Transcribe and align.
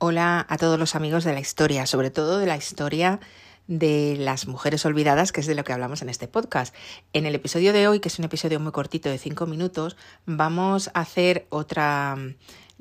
Hola 0.00 0.46
a 0.48 0.58
todos 0.58 0.78
los 0.78 0.94
amigos 0.94 1.24
de 1.24 1.32
la 1.32 1.40
historia, 1.40 1.84
sobre 1.84 2.10
todo 2.10 2.38
de 2.38 2.46
la 2.46 2.56
historia 2.56 3.18
de 3.66 4.14
las 4.16 4.46
mujeres 4.46 4.86
olvidadas, 4.86 5.32
que 5.32 5.40
es 5.40 5.48
de 5.48 5.56
lo 5.56 5.64
que 5.64 5.72
hablamos 5.72 6.02
en 6.02 6.08
este 6.08 6.28
podcast. 6.28 6.72
En 7.12 7.26
el 7.26 7.34
episodio 7.34 7.72
de 7.72 7.88
hoy, 7.88 7.98
que 7.98 8.06
es 8.06 8.16
un 8.20 8.24
episodio 8.24 8.60
muy 8.60 8.70
cortito 8.70 9.08
de 9.08 9.18
cinco 9.18 9.46
minutos, 9.46 9.96
vamos 10.24 10.88
a 10.94 11.00
hacer 11.00 11.48
otra 11.50 12.16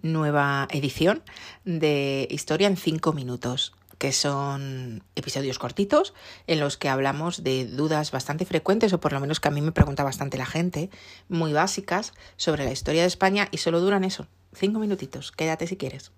nueva 0.04 0.68
edición 0.70 1.24
de 1.66 2.28
Historia 2.30 2.68
en 2.68 2.78
cinco 2.78 3.14
minutos 3.14 3.74
que 3.98 4.12
son 4.12 5.02
episodios 5.16 5.58
cortitos 5.58 6.14
en 6.46 6.60
los 6.60 6.78
que 6.78 6.88
hablamos 6.88 7.44
de 7.44 7.66
dudas 7.66 8.12
bastante 8.12 8.46
frecuentes, 8.46 8.94
o 8.94 9.00
por 9.00 9.12
lo 9.12 9.20
menos 9.20 9.40
que 9.40 9.48
a 9.48 9.52
mí 9.52 9.62
me 9.62 9.72
pregunta 9.72 10.04
bastante 10.04 10.38
la 10.38 10.46
gente, 10.46 10.92
muy 11.30 11.52
básicas, 11.52 12.14
sobre 12.36 12.64
la 12.64 12.72
historia 12.72 13.02
de 13.02 13.08
España 13.08 13.48
y 13.50 13.58
solo 13.58 13.80
duran 13.80 14.04
eso, 14.04 14.28
cinco 14.54 14.78
minutitos. 14.78 15.32
Quédate 15.32 15.66
si 15.66 15.78
quieres. 15.78 16.12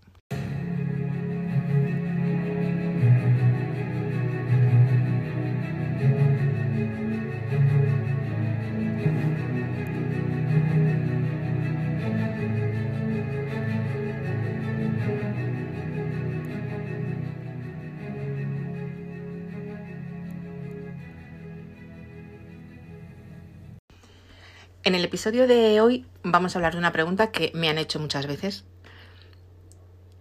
En 24.89 24.96
el 24.96 25.06
episodio 25.06 25.46
de 25.46 25.82
hoy 25.82 26.07
vamos 26.24 26.56
a 26.56 26.57
hablar 26.57 26.74
de 26.74 26.79
una 26.79 26.92
pregunta 26.92 27.30
que 27.30 27.52
me 27.54 27.70
han 27.70 27.78
hecho 27.78 28.00
muchas 28.00 28.25
veces, 28.25 28.66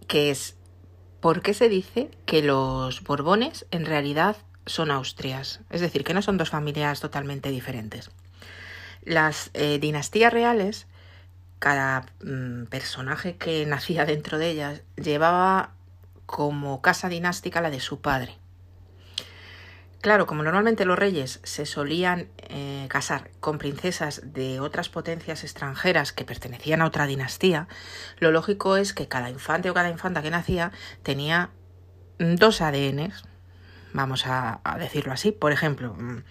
que 0.07 0.29
es 0.29 0.57
¿por 1.21 1.41
qué 1.41 1.55
se 1.55 1.69
dice 1.69 2.11
que 2.27 2.43
los 2.43 3.01
Borbones 3.01 3.65
en 3.71 3.87
realidad 3.87 4.37
son 4.67 4.91
Austrias? 4.91 5.61
Es 5.71 5.81
decir, 5.81 6.03
que 6.03 6.13
no 6.13 6.21
son 6.21 6.37
dos 6.37 6.51
familias 6.51 6.99
totalmente 6.99 7.49
diferentes. 7.49 8.11
Las 9.01 9.49
eh, 9.55 9.79
dinastías 9.79 10.31
reales, 10.31 10.85
cada 11.57 12.05
mm, 12.23 12.65
personaje 12.65 13.37
que 13.37 13.65
nacía 13.65 14.05
dentro 14.05 14.37
de 14.37 14.51
ellas 14.51 14.83
llevaba 14.97 15.71
como 16.27 16.83
casa 16.83 17.09
dinástica 17.09 17.59
la 17.59 17.71
de 17.71 17.79
su 17.79 18.01
padre. 18.01 18.37
Claro, 20.01 20.27
como 20.27 20.43
normalmente 20.43 20.85
los 20.85 20.97
reyes 20.97 21.41
se 21.43 21.65
solían 21.65 22.29
eh, 22.37 22.85
casar 22.89 23.31
con 23.41 23.57
princesas 23.57 24.21
de 24.23 24.61
otras 24.61 24.87
potencias 24.87 25.43
extranjeras 25.43 26.13
que 26.13 26.23
pertenecían 26.23 26.81
a 26.81 26.85
otra 26.85 27.05
dinastía, 27.05 27.67
lo 28.19 28.31
lógico 28.31 28.77
es 28.77 28.93
que 28.93 29.09
cada 29.09 29.29
infante 29.29 29.69
o 29.69 29.73
cada 29.73 29.89
infanta 29.89 30.21
que 30.21 30.31
nacía 30.31 30.71
tenía 31.03 31.49
dos 32.17 32.61
ADNs, 32.61 33.23
vamos 33.91 34.25
a, 34.25 34.61
decirlo 34.79 35.11
así. 35.11 35.33
Por 35.33 35.51
ejemplo, 35.51 35.93
mm, 35.93 36.23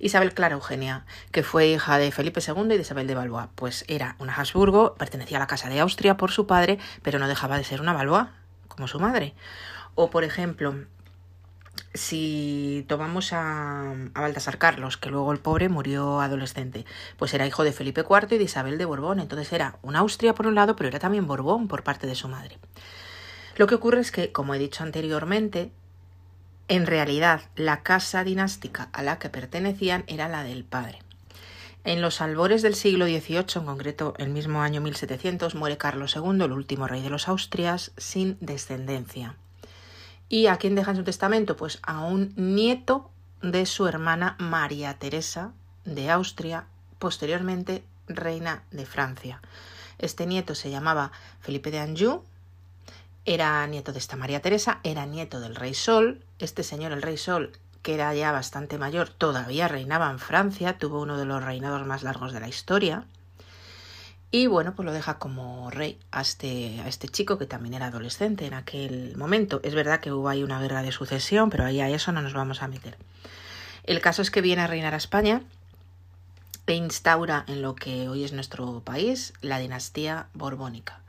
Isabel 0.00 0.34
Clara 0.34 0.56
Eugenia, 0.56 1.06
que 1.30 1.44
fue 1.44 1.68
hija 1.68 1.98
de 1.98 2.10
Felipe 2.10 2.40
II 2.44 2.64
y 2.64 2.68
de 2.76 2.82
Isabel 2.82 3.06
de 3.06 3.14
Valois, 3.14 3.46
pues 3.54 3.84
era 3.86 4.16
una 4.18 4.34
Habsburgo, 4.34 4.96
pertenecía 4.96 5.36
a 5.36 5.40
la 5.40 5.46
casa 5.46 5.68
de 5.68 5.78
Austria 5.78 6.16
por 6.16 6.32
su 6.32 6.48
padre, 6.48 6.80
pero 7.02 7.20
no 7.20 7.28
dejaba 7.28 7.56
de 7.56 7.62
ser 7.62 7.80
una 7.80 7.92
Valois, 7.92 8.26
como 8.66 8.88
su 8.88 8.98
madre. 8.98 9.36
O, 9.94 10.10
por 10.10 10.24
ejemplo, 10.24 10.74
si 11.94 12.84
tomamos 12.88 13.32
a, 13.32 13.92
a, 14.14 14.20
Baltasar 14.20 14.58
Carlos, 14.58 14.96
que 14.96 15.10
luego 15.10 15.32
el 15.32 15.38
pobre 15.38 15.68
murió 15.68 16.20
adolescente, 16.20 16.84
pues 17.16 17.34
era 17.34 17.46
hijo 17.46 17.64
de 17.64 17.72
Felipe 17.72 18.04
IV 18.08 18.34
y 18.34 18.38
de 18.38 18.44
Isabel 18.44 18.78
de 18.78 18.84
Borbón, 18.84 19.20
entonces 19.20 19.52
era 19.52 19.78
una 19.82 20.00
Austria 20.00 20.34
por 20.34 20.46
un 20.46 20.54
lado, 20.54 20.76
pero 20.76 20.88
era 20.88 20.98
también 20.98 21.26
Borbón 21.26 21.68
por 21.68 21.82
parte 21.82 22.06
de 22.06 22.14
su 22.14 22.28
madre. 22.28 22.58
Lo 23.56 23.66
que 23.66 23.74
ocurre 23.74 24.00
es 24.00 24.10
que, 24.10 24.32
como 24.32 24.54
he 24.54 24.58
dicho 24.58 24.82
anteriormente, 24.82 25.70
en 26.68 26.86
realidad 26.86 27.42
la 27.54 27.82
casa 27.82 28.24
dinástica 28.24 28.88
a 28.92 29.02
la 29.02 29.18
que 29.18 29.28
pertenecían 29.28 30.04
era 30.06 30.28
la 30.28 30.42
del 30.42 30.64
padre. 30.64 31.00
En 31.84 32.00
los 32.00 32.20
albores 32.20 32.62
del 32.62 32.76
siglo 32.76 33.06
XVIII, 33.06 33.44
en 33.56 33.66
concreto 33.66 34.14
el 34.18 34.30
mismo 34.30 34.62
año 34.62 34.80
1700, 34.80 35.54
muere 35.56 35.76
Carlos 35.76 36.14
II, 36.16 36.44
el 36.44 36.52
último 36.52 36.86
rey 36.86 37.02
de 37.02 37.10
los 37.10 37.28
Austrias, 37.28 37.90
sin 37.96 38.38
descendencia. 38.40 39.36
¿Y 40.32 40.46
a 40.46 40.56
quién 40.56 40.74
deja 40.74 40.92
en 40.92 40.96
su 40.96 41.04
testamento? 41.04 41.58
Pues 41.58 41.78
a 41.82 42.00
un 42.00 42.32
nieto 42.36 43.10
de 43.42 43.66
su 43.66 43.86
hermana 43.86 44.34
María 44.38 44.94
Teresa 44.94 45.52
de 45.84 46.10
Austria, 46.10 46.64
posteriormente 46.98 47.84
reina 48.06 48.62
de 48.70 48.86
Francia. 48.86 49.42
Este 49.98 50.24
nieto 50.24 50.54
se 50.54 50.70
llamaba 50.70 51.12
Felipe 51.42 51.70
de 51.70 51.80
Anjou, 51.80 52.24
era 53.26 53.66
nieto 53.66 53.92
de 53.92 53.98
esta 53.98 54.16
María 54.16 54.40
Teresa, 54.40 54.80
era 54.84 55.04
nieto 55.04 55.38
del 55.38 55.54
rey 55.54 55.74
Sol. 55.74 56.24
Este 56.38 56.62
señor, 56.62 56.92
el 56.92 57.02
rey 57.02 57.18
Sol, 57.18 57.52
que 57.82 57.92
era 57.92 58.14
ya 58.14 58.32
bastante 58.32 58.78
mayor, 58.78 59.10
todavía 59.10 59.68
reinaba 59.68 60.10
en 60.10 60.18
Francia, 60.18 60.78
tuvo 60.78 61.02
uno 61.02 61.18
de 61.18 61.26
los 61.26 61.44
reinados 61.44 61.86
más 61.86 62.04
largos 62.04 62.32
de 62.32 62.40
la 62.40 62.48
historia. 62.48 63.04
Y 64.34 64.46
bueno, 64.46 64.74
pues 64.74 64.86
lo 64.86 64.94
deja 64.94 65.18
como 65.18 65.70
rey 65.70 66.00
a 66.10 66.22
este, 66.22 66.80
a 66.80 66.88
este 66.88 67.06
chico 67.06 67.36
que 67.36 67.44
también 67.44 67.74
era 67.74 67.88
adolescente 67.88 68.46
en 68.46 68.54
aquel 68.54 69.14
momento. 69.18 69.60
Es 69.62 69.74
verdad 69.74 70.00
que 70.00 70.10
hubo 70.10 70.30
ahí 70.30 70.42
una 70.42 70.58
guerra 70.58 70.82
de 70.82 70.90
sucesión, 70.90 71.50
pero 71.50 71.66
ahí 71.66 71.82
a 71.82 71.90
eso 71.90 72.12
no 72.12 72.22
nos 72.22 72.32
vamos 72.32 72.62
a 72.62 72.68
meter. 72.68 72.96
El 73.84 74.00
caso 74.00 74.22
es 74.22 74.30
que 74.30 74.40
viene 74.40 74.62
a 74.62 74.66
reinar 74.66 74.94
a 74.94 74.96
España 74.96 75.42
e 76.66 76.72
instaura 76.72 77.44
en 77.46 77.60
lo 77.60 77.74
que 77.74 78.08
hoy 78.08 78.24
es 78.24 78.32
nuestro 78.32 78.80
país 78.80 79.34
la 79.42 79.58
dinastía 79.58 80.28
borbónica. 80.32 81.00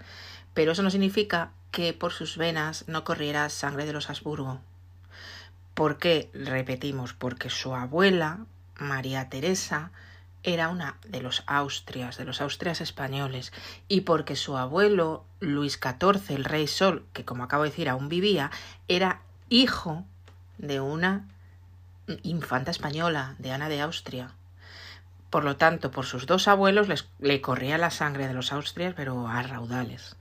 Pero 0.53 0.73
eso 0.73 0.83
no 0.83 0.89
significa 0.89 1.51
que 1.71 1.93
por 1.93 2.11
sus 2.11 2.35
venas 2.35 2.83
no 2.87 3.05
corriera 3.05 3.47
sangre 3.47 3.85
de 3.85 3.93
los 3.93 4.09
Habsburgo. 4.09 4.59
¿Por 5.73 5.97
qué? 5.97 6.29
Repetimos, 6.33 7.13
porque 7.13 7.49
su 7.49 7.73
abuela, 7.73 8.39
María 8.75 9.29
Teresa, 9.29 9.91
era 10.43 10.69
una 10.69 10.97
de 11.07 11.21
los 11.21 11.43
Austrias, 11.47 12.17
de 12.17 12.25
los 12.25 12.41
Austrias 12.41 12.81
españoles, 12.81 13.53
y 13.87 14.01
porque 14.01 14.35
su 14.35 14.57
abuelo 14.57 15.25
Luis 15.39 15.79
XIV, 15.81 16.35
el 16.35 16.45
rey 16.45 16.67
Sol, 16.67 17.05
que 17.13 17.25
como 17.25 17.43
acabo 17.43 17.63
de 17.63 17.69
decir 17.69 17.89
aún 17.89 18.09
vivía, 18.09 18.51
era 18.87 19.21
hijo 19.49 20.05
de 20.57 20.79
una 20.79 21.27
infanta 22.23 22.71
española, 22.71 23.35
de 23.39 23.51
Ana 23.51 23.69
de 23.69 23.81
Austria. 23.81 24.31
Por 25.29 25.45
lo 25.45 25.55
tanto, 25.55 25.91
por 25.91 26.05
sus 26.05 26.27
dos 26.27 26.47
abuelos 26.47 26.87
les, 26.87 27.07
le 27.19 27.41
corría 27.41 27.77
la 27.77 27.89
sangre 27.89 28.27
de 28.27 28.33
los 28.33 28.51
Austrias, 28.51 28.93
pero 28.95 29.27
a 29.27 29.41
raudales. 29.41 30.15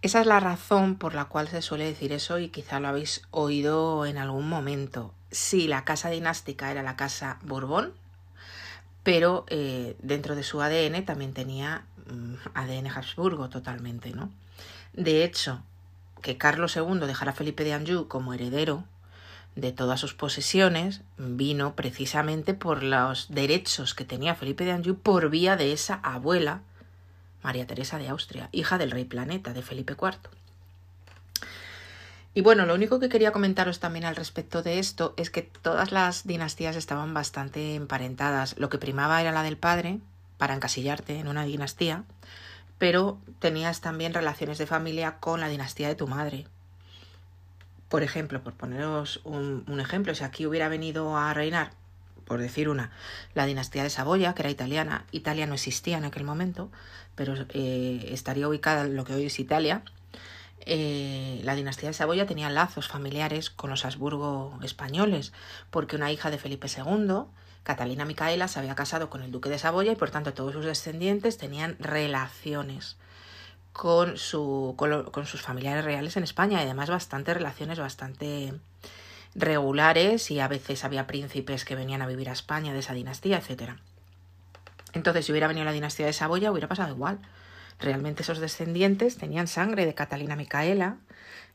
Esa 0.00 0.20
es 0.20 0.26
la 0.26 0.40
razón 0.40 0.96
por 0.96 1.14
la 1.14 1.26
cual 1.26 1.48
se 1.48 1.62
suele 1.62 1.84
decir 1.84 2.12
eso 2.12 2.38
y 2.38 2.48
quizá 2.48 2.80
lo 2.80 2.88
habéis 2.88 3.22
oído 3.30 4.04
en 4.06 4.18
algún 4.18 4.48
momento. 4.48 5.14
Si 5.30 5.68
la 5.68 5.84
casa 5.84 6.10
dinástica 6.10 6.72
era 6.72 6.82
la 6.82 6.96
casa 6.96 7.38
Borbón, 7.42 7.92
pero 9.02 9.44
eh, 9.48 9.96
dentro 10.00 10.36
de 10.36 10.42
su 10.42 10.60
ADN 10.62 11.04
también 11.04 11.32
tenía 11.32 11.84
mm, 12.06 12.34
ADN 12.54 12.86
Habsburgo 12.88 13.48
totalmente, 13.48 14.10
¿no? 14.10 14.30
De 14.92 15.24
hecho, 15.24 15.62
que 16.20 16.38
Carlos 16.38 16.76
II 16.76 17.00
dejara 17.06 17.32
a 17.32 17.34
Felipe 17.34 17.64
de 17.64 17.74
Anjou 17.74 18.08
como 18.08 18.34
heredero 18.34 18.84
de 19.56 19.72
todas 19.72 20.00
sus 20.00 20.14
posesiones 20.14 21.02
vino 21.18 21.74
precisamente 21.74 22.54
por 22.54 22.82
los 22.82 23.28
derechos 23.28 23.94
que 23.94 24.04
tenía 24.04 24.34
Felipe 24.34 24.64
de 24.64 24.72
Anjou 24.72 24.96
por 24.96 25.28
vía 25.30 25.56
de 25.56 25.72
esa 25.72 25.94
abuela, 26.02 26.62
María 27.42 27.66
Teresa 27.66 27.98
de 27.98 28.08
Austria, 28.08 28.48
hija 28.52 28.78
del 28.78 28.92
rey 28.92 29.04
planeta 29.04 29.52
de 29.52 29.62
Felipe 29.62 29.94
IV. 30.00 30.41
Y 32.34 32.40
bueno, 32.40 32.64
lo 32.64 32.74
único 32.74 32.98
que 32.98 33.10
quería 33.10 33.32
comentaros 33.32 33.78
también 33.78 34.06
al 34.06 34.16
respecto 34.16 34.62
de 34.62 34.78
esto 34.78 35.12
es 35.18 35.28
que 35.28 35.42
todas 35.42 35.92
las 35.92 36.26
dinastías 36.26 36.76
estaban 36.76 37.12
bastante 37.12 37.74
emparentadas. 37.74 38.58
Lo 38.58 38.70
que 38.70 38.78
primaba 38.78 39.20
era 39.20 39.32
la 39.32 39.42
del 39.42 39.58
padre, 39.58 40.00
para 40.38 40.54
encasillarte 40.54 41.18
en 41.18 41.28
una 41.28 41.44
dinastía, 41.44 42.04
pero 42.78 43.18
tenías 43.38 43.80
también 43.80 44.14
relaciones 44.14 44.58
de 44.58 44.66
familia 44.66 45.18
con 45.20 45.40
la 45.40 45.48
dinastía 45.48 45.88
de 45.88 45.94
tu 45.94 46.08
madre. 46.08 46.46
Por 47.88 48.02
ejemplo, 48.02 48.42
por 48.42 48.54
poneros 48.54 49.20
un, 49.24 49.78
ejemplo, 49.78 50.14
si 50.14 50.24
aquí 50.24 50.46
hubiera 50.46 50.68
venido 50.68 51.16
a 51.18 51.34
reinar, 51.34 51.72
por 52.24 52.40
decir 52.40 52.70
una, 52.70 52.90
la 53.34 53.44
dinastía 53.44 53.82
de 53.82 53.90
Saboya, 53.90 54.34
que 54.34 54.42
era 54.42 54.50
italiana, 54.50 55.04
Italia 55.12 55.46
no 55.46 55.54
existía 55.54 55.98
en 55.98 56.06
aquel 56.06 56.24
momento, 56.24 56.70
pero 57.14 57.34
eh, 57.50 58.08
estaría 58.10 58.48
ubicada 58.48 58.86
en 58.86 58.96
lo 58.96 59.04
que 59.04 59.14
hoy 59.14 59.26
es 59.26 59.38
Italia, 59.38 59.84
eh, 60.64 61.40
la 61.42 61.54
dinastía 61.54 61.88
de 61.88 61.94
Saboya 61.94 62.26
tenía 62.26 62.50
lazos 62.50 62.88
familiares 62.88 63.50
con 63.50 63.70
los 63.70 63.84
Habsburgo 63.84 64.58
españoles, 64.62 65.32
porque 65.70 65.96
una 65.96 66.12
hija 66.12 66.30
de 66.30 66.38
Felipe 66.38 66.68
II, 66.68 67.24
Catalina 67.62 68.04
Micaela, 68.04 68.48
se 68.48 68.58
había 68.58 68.74
casado 68.74 69.10
con 69.10 69.22
el 69.22 69.32
duque 69.32 69.48
de 69.48 69.58
Saboya 69.58 69.92
y 69.92 69.96
por 69.96 70.10
tanto 70.10 70.34
todos 70.34 70.52
sus 70.52 70.64
descendientes 70.64 71.36
tenían 71.36 71.76
relaciones 71.78 72.96
con, 73.72 74.18
su, 74.18 74.74
con, 74.76 75.26
sus 75.26 75.42
familiares 75.42 75.84
reales 75.84 76.16
en 76.16 76.24
España 76.24 76.60
y 76.60 76.64
además 76.64 76.90
bastante 76.90 77.34
relaciones 77.34 77.78
bastante 77.78 78.52
regulares 79.34 80.30
y 80.30 80.40
a 80.40 80.48
veces 80.48 80.84
había 80.84 81.06
príncipes 81.06 81.64
que 81.64 81.74
venían 81.74 82.02
a 82.02 82.06
vivir 82.06 82.28
a 82.28 82.32
España 82.32 82.72
de 82.72 82.80
esa 82.80 82.92
dinastía, 82.92 83.38
etcétera. 83.38 83.78
Entonces, 84.92 85.24
si 85.24 85.32
hubiera 85.32 85.48
venido 85.48 85.64
la 85.64 85.72
dinastía 85.72 86.04
de 86.04 86.12
Saboya, 86.12 86.52
hubiera 86.52 86.68
pasado 86.68 86.94
igual 86.94 87.18
Realmente 87.78 88.22
esos 88.22 88.38
descendientes 88.38 89.16
tenían 89.16 89.46
sangre 89.46 89.86
de 89.86 89.94
Catalina 89.94 90.36
Micaela 90.36 90.98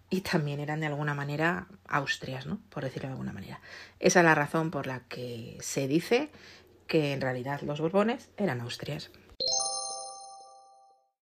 y 0.09 0.21
también 0.21 0.59
eran 0.59 0.79
de 0.79 0.87
alguna 0.87 1.13
manera 1.13 1.67
austrias, 1.87 2.45
¿no? 2.45 2.59
Por 2.69 2.83
decirlo 2.83 3.07
de 3.09 3.13
alguna 3.13 3.33
manera. 3.33 3.59
Esa 3.99 4.19
es 4.19 4.25
la 4.25 4.35
razón 4.35 4.71
por 4.71 4.87
la 4.87 5.01
que 5.01 5.57
se 5.59 5.87
dice 5.87 6.29
que 6.87 7.13
en 7.13 7.21
realidad 7.21 7.61
los 7.61 7.81
Borbones 7.81 8.29
eran 8.37 8.61
austrias. 8.61 9.11